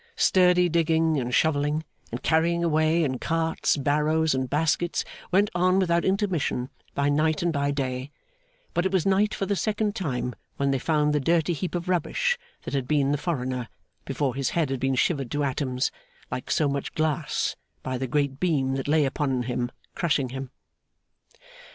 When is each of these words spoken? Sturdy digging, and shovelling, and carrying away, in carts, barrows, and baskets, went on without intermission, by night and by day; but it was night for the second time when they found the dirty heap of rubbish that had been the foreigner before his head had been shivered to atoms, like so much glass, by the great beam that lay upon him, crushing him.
Sturdy 0.15 0.67
digging, 0.67 1.19
and 1.19 1.31
shovelling, 1.31 1.85
and 2.09 2.23
carrying 2.23 2.63
away, 2.63 3.03
in 3.03 3.19
carts, 3.19 3.77
barrows, 3.77 4.33
and 4.33 4.49
baskets, 4.49 5.05
went 5.31 5.51
on 5.53 5.77
without 5.77 6.03
intermission, 6.03 6.71
by 6.95 7.07
night 7.07 7.43
and 7.43 7.53
by 7.53 7.69
day; 7.69 8.09
but 8.73 8.83
it 8.83 8.91
was 8.91 9.05
night 9.05 9.31
for 9.35 9.45
the 9.45 9.55
second 9.55 9.95
time 9.95 10.33
when 10.57 10.71
they 10.71 10.79
found 10.79 11.13
the 11.13 11.19
dirty 11.19 11.53
heap 11.53 11.75
of 11.75 11.87
rubbish 11.87 12.39
that 12.63 12.73
had 12.73 12.87
been 12.87 13.11
the 13.11 13.17
foreigner 13.19 13.69
before 14.03 14.33
his 14.33 14.49
head 14.49 14.71
had 14.71 14.79
been 14.79 14.95
shivered 14.95 15.29
to 15.29 15.43
atoms, 15.43 15.91
like 16.31 16.49
so 16.49 16.67
much 16.67 16.95
glass, 16.95 17.55
by 17.83 17.95
the 17.99 18.07
great 18.07 18.39
beam 18.39 18.73
that 18.77 18.87
lay 18.87 19.05
upon 19.05 19.43
him, 19.43 19.69
crushing 19.93 20.29
him. 20.29 20.49